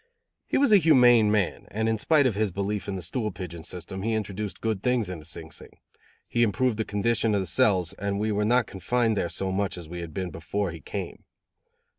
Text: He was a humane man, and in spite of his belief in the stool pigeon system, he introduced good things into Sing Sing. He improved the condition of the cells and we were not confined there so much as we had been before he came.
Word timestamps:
He 0.47 0.57
was 0.57 0.71
a 0.71 0.77
humane 0.79 1.29
man, 1.29 1.67
and 1.69 1.87
in 1.87 1.99
spite 1.99 2.25
of 2.25 2.33
his 2.33 2.49
belief 2.51 2.87
in 2.87 2.95
the 2.95 3.03
stool 3.03 3.29
pigeon 3.29 3.61
system, 3.61 4.01
he 4.01 4.13
introduced 4.13 4.59
good 4.59 4.81
things 4.81 5.11
into 5.11 5.25
Sing 5.25 5.51
Sing. 5.51 5.77
He 6.27 6.41
improved 6.41 6.77
the 6.77 6.85
condition 6.85 7.35
of 7.35 7.41
the 7.41 7.45
cells 7.45 7.93
and 7.93 8.17
we 8.19 8.31
were 8.31 8.43
not 8.43 8.65
confined 8.65 9.15
there 9.15 9.29
so 9.29 9.51
much 9.51 9.77
as 9.77 9.87
we 9.87 9.99
had 10.01 10.11
been 10.11 10.31
before 10.31 10.71
he 10.71 10.81
came. 10.81 11.23